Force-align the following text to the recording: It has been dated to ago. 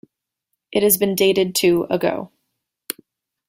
It 0.71 0.81
has 0.81 0.97
been 0.97 1.13
dated 1.13 1.53
to 1.57 1.85
ago. 1.91 2.31